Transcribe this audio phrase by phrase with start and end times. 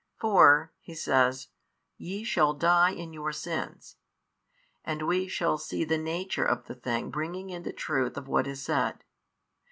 [0.19, 1.49] For (He says)
[1.95, 3.97] Ye shall die in your sins;
[4.83, 8.47] and we shall see the nature of the thing bringing in the truth of what
[8.47, 9.03] is said.